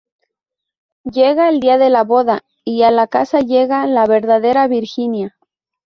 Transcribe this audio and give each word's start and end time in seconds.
Llega 1.03 1.47
el 1.49 1.59
día 1.59 1.77
de 1.77 1.91
la 1.91 2.03
boda 2.03 2.43
y 2.65 2.81
a 2.81 2.89
la 2.89 3.05
casa 3.05 3.41
llega 3.41 3.85
la 3.85 4.07
verdadera 4.07 4.65
Virginia. 4.67 5.37